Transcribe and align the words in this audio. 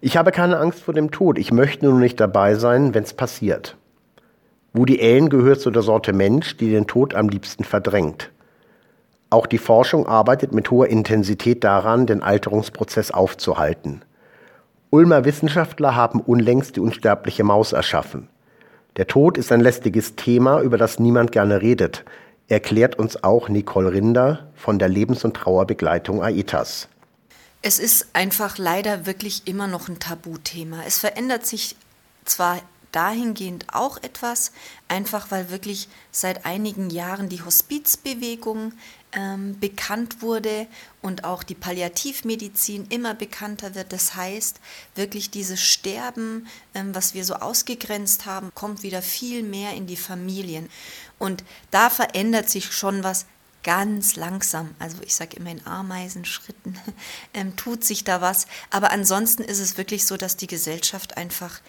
Ich 0.00 0.16
habe 0.16 0.30
keine 0.30 0.58
Angst 0.58 0.80
vor 0.80 0.94
dem 0.94 1.10
Tod. 1.10 1.38
Ich 1.38 1.50
möchte 1.50 1.84
nur 1.84 1.98
nicht 1.98 2.20
dabei 2.20 2.54
sein, 2.54 2.94
wenn 2.94 3.02
es 3.02 3.14
passiert. 3.14 3.76
Woody 4.72 5.00
Allen 5.00 5.28
gehört 5.28 5.60
zu 5.60 5.72
der 5.72 5.82
Sorte 5.82 6.12
Mensch, 6.12 6.56
die 6.56 6.70
den 6.70 6.86
Tod 6.86 7.14
am 7.14 7.28
liebsten 7.28 7.64
verdrängt. 7.64 8.30
Auch 9.30 9.46
die 9.46 9.58
Forschung 9.58 10.06
arbeitet 10.06 10.52
mit 10.52 10.70
hoher 10.70 10.86
Intensität 10.86 11.64
daran, 11.64 12.06
den 12.06 12.22
Alterungsprozess 12.22 13.10
aufzuhalten. 13.10 14.02
Ulmer 14.90 15.24
Wissenschaftler 15.24 15.96
haben 15.96 16.20
unlängst 16.20 16.76
die 16.76 16.80
unsterbliche 16.80 17.42
Maus 17.42 17.72
erschaffen. 17.72 18.28
Der 18.96 19.06
Tod 19.06 19.36
ist 19.36 19.50
ein 19.50 19.60
lästiges 19.60 20.14
Thema, 20.14 20.60
über 20.60 20.78
das 20.78 20.98
niemand 20.98 21.32
gerne 21.32 21.60
redet, 21.60 22.04
erklärt 22.46 22.98
uns 22.98 23.22
auch 23.22 23.48
Nicole 23.48 23.92
Rinder 23.92 24.48
von 24.54 24.78
der 24.78 24.88
Lebens- 24.88 25.24
und 25.24 25.34
Trauerbegleitung 25.34 26.22
AITAS. 26.22 26.88
Es 27.60 27.78
ist 27.78 28.06
einfach 28.12 28.58
leider 28.58 29.06
wirklich 29.06 29.46
immer 29.46 29.66
noch 29.66 29.88
ein 29.88 29.98
Tabuthema. 29.98 30.84
Es 30.86 30.98
verändert 30.98 31.46
sich 31.46 31.76
zwar 32.24 32.62
dahingehend 32.92 33.66
auch 33.72 33.98
etwas, 33.98 34.52
einfach 34.86 35.30
weil 35.30 35.50
wirklich 35.50 35.88
seit 36.10 36.46
einigen 36.46 36.88
Jahren 36.90 37.28
die 37.28 37.42
Hospizbewegung 37.42 38.72
ähm, 39.12 39.58
bekannt 39.58 40.22
wurde 40.22 40.66
und 41.02 41.24
auch 41.24 41.42
die 41.42 41.54
Palliativmedizin 41.54 42.86
immer 42.88 43.14
bekannter 43.14 43.74
wird. 43.74 43.92
Das 43.92 44.14
heißt, 44.14 44.60
wirklich 44.94 45.30
dieses 45.30 45.60
Sterben, 45.60 46.46
ähm, 46.74 46.94
was 46.94 47.14
wir 47.14 47.24
so 47.24 47.34
ausgegrenzt 47.34 48.26
haben, 48.26 48.52
kommt 48.54 48.82
wieder 48.82 49.02
viel 49.02 49.42
mehr 49.42 49.74
in 49.74 49.86
die 49.86 49.96
Familien. 49.96 50.70
Und 51.18 51.44
da 51.70 51.90
verändert 51.90 52.48
sich 52.48 52.72
schon 52.72 53.02
was 53.02 53.26
ganz 53.62 54.16
langsam, 54.16 54.74
also 54.78 54.98
ich 55.02 55.14
sage 55.14 55.36
immer 55.36 55.50
in 55.50 55.66
Ameisenschritten, 55.66 56.76
ähm, 57.34 57.56
tut 57.56 57.84
sich 57.84 58.04
da 58.04 58.20
was. 58.20 58.46
Aber 58.70 58.92
ansonsten 58.92 59.42
ist 59.42 59.60
es 59.60 59.76
wirklich 59.76 60.06
so, 60.06 60.16
dass 60.16 60.36
die 60.36 60.46
Gesellschaft 60.46 61.16
einfach 61.16 61.60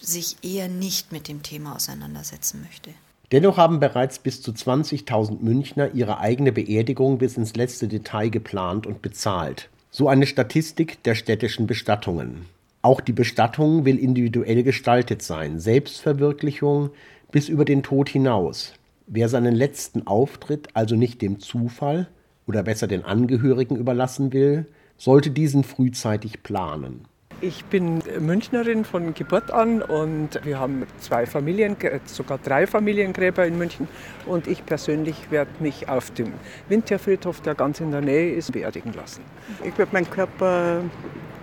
sich 0.00 0.36
eher 0.42 0.68
nicht 0.68 1.12
mit 1.12 1.28
dem 1.28 1.42
Thema 1.42 1.74
auseinandersetzen 1.74 2.62
möchte. 2.62 2.90
Dennoch 3.30 3.58
haben 3.58 3.78
bereits 3.78 4.18
bis 4.18 4.40
zu 4.40 4.52
20.000 4.52 5.40
Münchner 5.40 5.94
ihre 5.94 6.18
eigene 6.18 6.50
Beerdigung 6.52 7.18
bis 7.18 7.36
ins 7.36 7.56
letzte 7.56 7.86
Detail 7.86 8.30
geplant 8.30 8.86
und 8.86 9.02
bezahlt. 9.02 9.68
So 9.90 10.08
eine 10.08 10.26
Statistik 10.26 11.02
der 11.02 11.14
städtischen 11.14 11.66
Bestattungen. 11.66 12.46
Auch 12.80 13.00
die 13.00 13.12
Bestattung 13.12 13.84
will 13.84 13.98
individuell 13.98 14.62
gestaltet 14.62 15.22
sein, 15.22 15.60
Selbstverwirklichung 15.60 16.90
bis 17.30 17.48
über 17.48 17.64
den 17.64 17.82
Tod 17.82 18.08
hinaus. 18.08 18.72
Wer 19.10 19.30
seinen 19.30 19.54
letzten 19.54 20.06
Auftritt 20.06 20.68
also 20.74 20.94
nicht 20.94 21.22
dem 21.22 21.40
Zufall 21.40 22.08
oder 22.46 22.62
besser 22.62 22.86
den 22.86 23.06
Angehörigen 23.06 23.74
überlassen 23.74 24.34
will, 24.34 24.66
sollte 24.98 25.30
diesen 25.30 25.64
frühzeitig 25.64 26.42
planen. 26.42 27.06
Ich 27.40 27.64
bin 27.64 28.02
Münchnerin 28.20 28.84
von 28.84 29.14
Geburt 29.14 29.50
an 29.50 29.80
und 29.80 30.44
wir 30.44 30.58
haben 30.58 30.82
zwei 30.98 31.24
Familien, 31.24 31.74
sogar 32.04 32.36
drei 32.36 32.66
Familiengräber 32.66 33.46
in 33.46 33.56
München. 33.56 33.88
Und 34.26 34.46
ich 34.46 34.66
persönlich 34.66 35.30
werde 35.30 35.52
mich 35.60 35.88
auf 35.88 36.10
dem 36.10 36.34
Winterfriedhof, 36.68 37.40
der 37.40 37.54
ganz 37.54 37.80
in 37.80 37.90
der 37.90 38.02
Nähe 38.02 38.34
ist, 38.34 38.52
beerdigen 38.52 38.92
lassen. 38.92 39.22
Ich 39.64 39.78
werde 39.78 39.92
meinen 39.94 40.10
Körper 40.10 40.82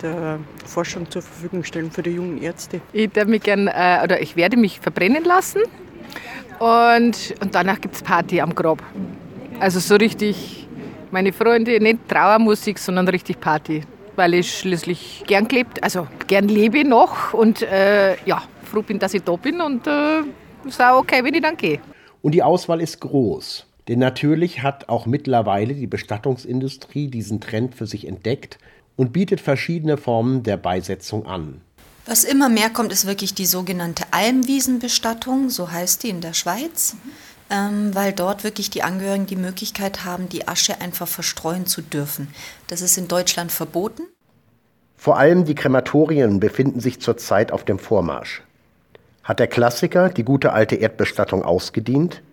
der 0.03 0.37
Forschung 0.67 1.09
zur 1.09 1.23
Verfügung 1.23 1.63
stellen 1.63 1.89
für 1.89 2.03
die 2.03 2.11
jungen 2.11 2.43
Ärzte. 2.43 2.79
Ich, 2.93 3.09
mich 3.25 3.41
gern, 3.41 3.67
äh, 3.67 4.01
oder 4.03 4.21
ich 4.21 4.35
werde 4.35 4.55
mich 4.55 4.79
verbrennen 4.79 5.23
lassen 5.23 5.61
und, 6.59 7.35
und 7.41 7.53
danach 7.53 7.79
gibt 7.81 7.95
es 7.95 8.01
Party 8.01 8.41
am 8.41 8.53
Grab. 8.53 8.81
Also 9.59 9.79
so 9.79 9.95
richtig, 9.95 10.67
meine 11.11 11.31
Freunde, 11.31 11.79
nicht 11.79 12.07
Trauermusik, 12.07 12.79
sondern 12.79 13.07
richtig 13.07 13.39
Party 13.39 13.83
weil 14.15 14.33
ich 14.33 14.59
schließlich 14.59 15.23
gern 15.27 15.47
gelebt, 15.47 15.83
also 15.83 16.07
gern 16.27 16.47
lebe 16.47 16.87
noch 16.87 17.33
und 17.33 17.61
äh, 17.61 18.15
ja, 18.25 18.43
froh 18.63 18.81
bin, 18.81 18.99
dass 18.99 19.13
ich 19.13 19.23
da 19.23 19.35
bin 19.35 19.61
und 19.61 19.87
äh, 19.87 20.21
ist 20.65 20.81
auch 20.81 20.99
okay, 20.99 21.23
wenn 21.23 21.33
ich 21.33 21.41
dann 21.41 21.57
gehe. 21.57 21.79
Und 22.21 22.33
die 22.33 22.43
Auswahl 22.43 22.81
ist 22.81 23.01
groß. 23.01 23.67
Denn 23.87 23.99
natürlich 23.99 24.63
hat 24.63 24.89
auch 24.89 25.05
mittlerweile 25.05 25.75
die 25.75 25.85
Bestattungsindustrie 25.85 27.07
diesen 27.07 27.39
Trend 27.39 27.75
für 27.75 27.85
sich 27.85 28.07
entdeckt 28.07 28.57
und 28.95 29.13
bietet 29.13 29.41
verschiedene 29.41 29.97
Formen 29.97 30.41
der 30.41 30.57
Beisetzung 30.57 31.27
an. 31.27 31.61
Was 32.05 32.23
immer 32.23 32.49
mehr 32.49 32.69
kommt, 32.69 32.91
ist 32.91 33.07
wirklich 33.07 33.33
die 33.33 33.47
sogenannte 33.47 34.03
Almwiesenbestattung, 34.11 35.49
so 35.49 35.71
heißt 35.71 36.03
die 36.03 36.09
in 36.09 36.21
der 36.21 36.33
Schweiz. 36.33 36.95
Ähm, 37.49 37.93
weil 37.93 38.11
dort 38.11 38.43
wirklich 38.43 38.71
die 38.71 38.81
Angehörigen 38.81 39.27
die 39.27 39.35
Möglichkeit 39.35 40.03
haben, 40.03 40.29
die 40.29 40.47
Asche 40.47 40.81
einfach 40.81 41.07
verstreuen 41.07 41.67
zu 41.67 41.83
dürfen. 41.83 42.27
Das 42.67 42.81
ist 42.81 42.97
in 42.97 43.07
Deutschland 43.07 43.51
verboten. 43.51 44.01
Vor 44.97 45.17
allem 45.17 45.45
die 45.45 45.53
Krematorien 45.53 46.39
befinden 46.39 46.79
sich 46.79 46.99
zurzeit 47.01 47.51
auf 47.51 47.63
dem 47.63 47.77
Vormarsch. 47.77 48.41
Hat 49.23 49.39
der 49.39 49.47
Klassiker 49.47 50.09
die 50.09 50.23
gute 50.23 50.53
alte 50.53 50.75
Erdbestattung 50.75 51.43
ausgedient? 51.43 52.23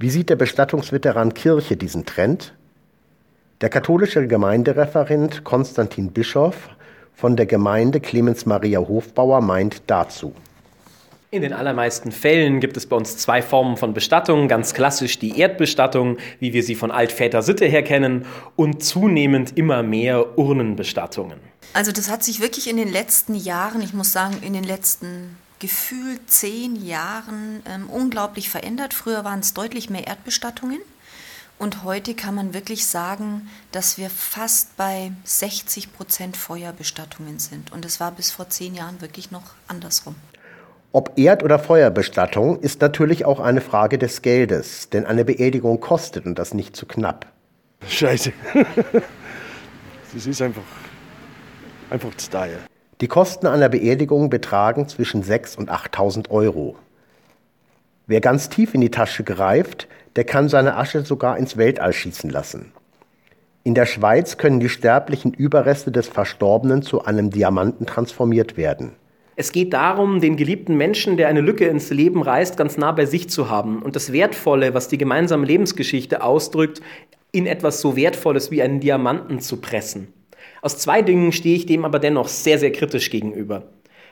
Wie 0.00 0.10
sieht 0.10 0.30
der 0.30 0.36
Bestattungsveteran 0.36 1.34
Kirche 1.34 1.76
diesen 1.76 2.06
Trend? 2.06 2.54
Der 3.60 3.68
katholische 3.68 4.26
Gemeindereferent 4.26 5.44
Konstantin 5.44 6.10
Bischoff 6.10 6.70
von 7.20 7.36
der 7.36 7.44
Gemeinde 7.44 8.00
Clemens 8.00 8.46
Maria 8.46 8.78
Hofbauer 8.78 9.42
meint 9.42 9.82
dazu. 9.88 10.32
In 11.30 11.42
den 11.42 11.52
allermeisten 11.52 12.12
Fällen 12.12 12.60
gibt 12.60 12.78
es 12.78 12.86
bei 12.86 12.96
uns 12.96 13.18
zwei 13.18 13.42
Formen 13.42 13.76
von 13.76 13.92
Bestattung. 13.92 14.48
Ganz 14.48 14.72
klassisch 14.72 15.18
die 15.18 15.38
Erdbestattung, 15.38 16.16
wie 16.40 16.54
wir 16.54 16.62
sie 16.62 16.74
von 16.74 16.90
Altväter 16.90 17.42
Sitte 17.42 17.66
her 17.66 17.84
kennen, 17.84 18.24
und 18.56 18.82
zunehmend 18.82 19.56
immer 19.56 19.82
mehr 19.82 20.38
Urnenbestattungen. 20.38 21.38
Also 21.74 21.92
das 21.92 22.10
hat 22.10 22.24
sich 22.24 22.40
wirklich 22.40 22.68
in 22.68 22.78
den 22.78 22.90
letzten 22.90 23.34
Jahren, 23.34 23.82
ich 23.82 23.92
muss 23.92 24.12
sagen, 24.12 24.38
in 24.42 24.54
den 24.54 24.64
letzten 24.64 25.36
gefühlt 25.60 26.30
zehn 26.30 26.74
Jahren 26.84 27.62
ähm, 27.66 27.90
unglaublich 27.90 28.48
verändert. 28.48 28.94
Früher 28.94 29.24
waren 29.24 29.40
es 29.40 29.52
deutlich 29.52 29.90
mehr 29.90 30.06
Erdbestattungen. 30.06 30.78
Und 31.60 31.84
heute 31.84 32.14
kann 32.14 32.34
man 32.34 32.54
wirklich 32.54 32.86
sagen, 32.86 33.46
dass 33.70 33.98
wir 33.98 34.08
fast 34.08 34.78
bei 34.78 35.12
60 35.24 35.92
Prozent 35.92 36.38
Feuerbestattungen 36.38 37.38
sind. 37.38 37.70
Und 37.70 37.84
es 37.84 38.00
war 38.00 38.12
bis 38.12 38.30
vor 38.30 38.48
zehn 38.48 38.74
Jahren 38.74 39.02
wirklich 39.02 39.30
noch 39.30 39.42
andersrum. 39.68 40.14
Ob 40.92 41.18
Erd- 41.18 41.42
oder 41.42 41.58
Feuerbestattung 41.58 42.60
ist 42.60 42.80
natürlich 42.80 43.26
auch 43.26 43.40
eine 43.40 43.60
Frage 43.60 43.98
des 43.98 44.22
Geldes, 44.22 44.88
denn 44.88 45.04
eine 45.04 45.26
Beerdigung 45.26 45.80
kostet 45.80 46.24
und 46.24 46.38
das 46.38 46.54
nicht 46.54 46.74
zu 46.74 46.86
knapp. 46.86 47.26
Scheiße. 47.86 48.32
Das 50.12 50.26
ist 50.26 50.42
einfach, 50.42 50.62
einfach 51.88 52.12
zu 52.16 52.30
teuer. 52.30 52.58
Die 53.00 53.06
Kosten 53.06 53.46
einer 53.46 53.68
Beerdigung 53.68 54.28
betragen 54.28 54.88
zwischen 54.88 55.22
6.000 55.22 55.58
und 55.58 55.70
8.000 55.70 56.30
Euro. 56.30 56.76
Wer 58.10 58.20
ganz 58.20 58.48
tief 58.48 58.74
in 58.74 58.80
die 58.80 58.90
Tasche 58.90 59.22
greift, 59.22 59.86
der 60.16 60.24
kann 60.24 60.48
seine 60.48 60.76
Asche 60.76 61.04
sogar 61.04 61.38
ins 61.38 61.56
Weltall 61.56 61.92
schießen 61.92 62.28
lassen. 62.28 62.72
In 63.62 63.76
der 63.76 63.86
Schweiz 63.86 64.36
können 64.36 64.58
die 64.58 64.68
sterblichen 64.68 65.32
Überreste 65.32 65.92
des 65.92 66.08
Verstorbenen 66.08 66.82
zu 66.82 67.04
einem 67.04 67.30
Diamanten 67.30 67.86
transformiert 67.86 68.56
werden. 68.56 68.96
Es 69.36 69.52
geht 69.52 69.72
darum, 69.74 70.20
den 70.20 70.36
geliebten 70.36 70.76
Menschen, 70.76 71.18
der 71.18 71.28
eine 71.28 71.40
Lücke 71.40 71.68
ins 71.68 71.90
Leben 71.90 72.20
reißt, 72.20 72.56
ganz 72.56 72.76
nah 72.76 72.90
bei 72.90 73.06
sich 73.06 73.30
zu 73.30 73.48
haben 73.48 73.80
und 73.80 73.94
das 73.94 74.12
Wertvolle, 74.12 74.74
was 74.74 74.88
die 74.88 74.98
gemeinsame 74.98 75.46
Lebensgeschichte 75.46 76.24
ausdrückt, 76.24 76.82
in 77.30 77.46
etwas 77.46 77.80
so 77.80 77.94
Wertvolles 77.94 78.50
wie 78.50 78.60
einen 78.60 78.80
Diamanten 78.80 79.38
zu 79.38 79.58
pressen. 79.58 80.12
Aus 80.62 80.78
zwei 80.78 81.02
Dingen 81.02 81.30
stehe 81.30 81.54
ich 81.54 81.66
dem 81.66 81.84
aber 81.84 82.00
dennoch 82.00 82.26
sehr, 82.26 82.58
sehr 82.58 82.72
kritisch 82.72 83.08
gegenüber. 83.08 83.68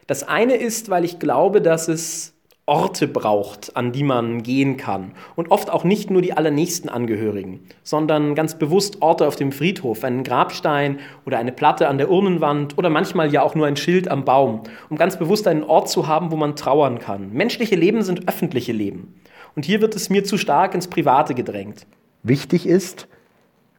Das 0.07 0.23
eine 0.23 0.55
ist, 0.55 0.89
weil 0.89 1.05
ich 1.05 1.19
glaube, 1.19 1.61
dass 1.61 1.89
es 1.89 2.38
Orte 2.69 3.09
braucht, 3.09 3.77
an 3.77 3.93
die 3.93 4.03
man 4.03 4.43
gehen 4.43 4.77
kann. 4.77 5.13
Und 5.37 5.51
oft 5.51 5.71
auch 5.71 5.85
nicht 5.85 6.11
nur 6.11 6.23
die 6.23 6.35
allernächsten 6.35 6.91
Angehörigen, 6.91 7.61
sondern 7.83 8.35
ganz 8.35 8.59
bewusst 8.59 9.01
Orte 9.01 9.27
auf 9.27 9.37
dem 9.37 9.53
Friedhof, 9.53 10.05
einen 10.05 10.23
Grabstein 10.23 10.99
oder 11.25 11.39
eine 11.39 11.51
Platte 11.51 11.89
an 11.89 11.99
der 11.99 12.11
Urnenwand 12.11 12.77
oder 12.77 12.91
manchmal 12.91 13.33
ja 13.33 13.43
auch 13.43 13.55
nur 13.55 13.67
ein 13.67 13.77
Schild 13.77 14.09
am 14.09 14.25
Baum, 14.25 14.63
um 14.91 14.99
ganz 14.99 15.19
bewusst 15.19 15.49
einen 15.49 15.65
Ort 15.65 15.89
zu 15.89 16.07
haben, 16.07 16.31
wo 16.31 16.37
man 16.37 16.57
trauern 16.57 16.99
kann. 16.99 17.33
Menschliche 17.33 17.77
Leben 17.77 18.03
sind 18.03 18.29
öffentliche 18.29 18.73
Leben. 18.73 19.15
Und 19.57 19.65
hier 19.65 19.81
wird 19.81 19.97
es 19.97 20.11
mir 20.11 20.25
zu 20.25 20.37
stark 20.37 20.75
ins 20.75 20.89
Private 20.89 21.35
gedrängt. 21.35 21.87
Wichtig 22.23 22.67
ist, 22.67 23.09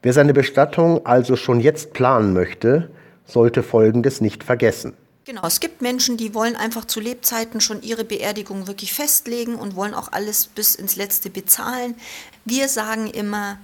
wer 0.02 0.13
seine 0.13 0.34
Bestattung 0.34 1.06
also 1.06 1.36
schon 1.36 1.60
jetzt 1.60 1.94
planen 1.94 2.34
möchte, 2.34 2.90
sollte 3.25 3.63
Folgendes 3.63 4.22
nicht 4.22 4.44
vergessen. 4.44 4.94
Genau, 5.30 5.46
es 5.46 5.60
gibt 5.60 5.84
Menschen, 5.84 6.18
die 6.18 6.34
wollen 6.34 6.56
einfach 6.56 6.86
zu 6.86 7.00
Lebzeiten 7.00 7.62
schon 7.62 7.84
ihre 7.84 8.04
Beerdigung 8.04 8.66
wirklich 8.66 8.94
festlegen 8.94 9.54
und 9.54 9.76
wollen 9.76 9.94
auch 9.94 10.12
alles 10.12 10.48
bis 10.48 10.74
ins 10.74 10.96
Letzte 10.96 11.30
bezahlen. 11.30 11.94
Wir 12.46 12.68
sagen 12.68 13.06
immer, 13.06 13.60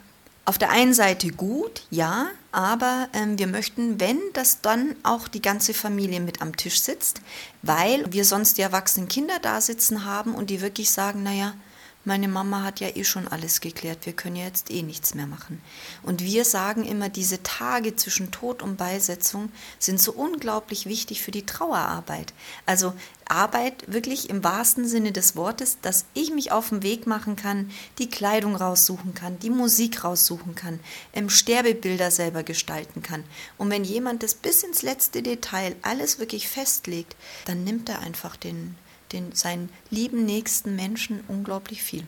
auf 0.45 0.59
der 0.59 0.69
einen 0.69 0.93
Seite 0.93 1.29
gut, 1.29 1.87
ja, 1.89 2.27
aber 2.51 3.09
ähm, 3.13 3.39
wir 3.39 3.47
möchten, 3.47 3.99
wenn 3.99 4.19
das 4.33 4.61
dann 4.61 4.95
auch 5.01 5.27
die 5.27 5.41
ganze 5.41 5.73
Familie 5.73 6.19
mit 6.19 6.39
am 6.39 6.55
Tisch 6.55 6.81
sitzt, 6.81 7.19
weil 7.63 8.05
wir 8.13 8.25
sonst 8.25 8.59
die 8.59 8.61
erwachsenen 8.61 9.07
Kinder 9.07 9.39
da 9.41 9.59
sitzen 9.59 10.05
haben 10.05 10.35
und 10.35 10.51
die 10.51 10.61
wirklich 10.61 10.91
sagen, 10.91 11.23
naja, 11.23 11.55
meine 12.05 12.27
Mama 12.27 12.63
hat 12.63 12.79
ja 12.79 12.89
eh 12.95 13.03
schon 13.03 13.27
alles 13.27 13.61
geklärt, 13.61 14.05
wir 14.05 14.13
können 14.13 14.35
ja 14.35 14.45
jetzt 14.45 14.71
eh 14.71 14.83
nichts 14.83 15.15
mehr 15.15 15.27
machen. 15.27 15.61
Und 16.03 16.21
wir 16.21 16.45
sagen 16.45 16.85
immer, 16.85 17.09
diese 17.09 17.43
Tage 17.43 17.95
zwischen 17.95 18.31
Tod 18.31 18.61
und 18.61 18.77
Beisetzung 18.77 19.51
sind 19.79 19.99
so 19.99 20.13
unglaublich 20.13 20.85
wichtig 20.85 21.21
für 21.21 21.31
die 21.31 21.45
Trauerarbeit. 21.45 22.33
Also 22.65 22.93
Arbeit 23.27 23.91
wirklich 23.91 24.29
im 24.29 24.43
wahrsten 24.43 24.87
Sinne 24.87 25.11
des 25.11 25.35
Wortes, 25.35 25.79
dass 25.81 26.05
ich 26.13 26.31
mich 26.31 26.51
auf 26.51 26.69
den 26.69 26.83
Weg 26.83 27.07
machen 27.07 27.35
kann, 27.35 27.71
die 27.97 28.09
Kleidung 28.09 28.55
raussuchen 28.55 29.13
kann, 29.13 29.39
die 29.39 29.49
Musik 29.49 30.03
raussuchen 30.03 30.53
kann, 30.53 30.79
im 31.11 31.29
Sterbebilder 31.29 32.11
selber 32.11 32.43
gestalten 32.43 33.01
kann. 33.01 33.23
Und 33.57 33.71
wenn 33.71 33.83
jemand 33.83 34.21
das 34.21 34.35
bis 34.35 34.63
ins 34.63 34.83
letzte 34.83 35.23
Detail 35.23 35.75
alles 35.81 36.19
wirklich 36.19 36.47
festlegt, 36.47 37.15
dann 37.45 37.63
nimmt 37.63 37.89
er 37.89 37.99
einfach 37.99 38.35
den 38.35 38.75
den, 39.11 39.31
seinen 39.33 39.69
lieben 39.89 40.25
nächsten 40.25 40.75
Menschen 40.75 41.23
unglaublich 41.27 41.83
viel. 41.83 42.05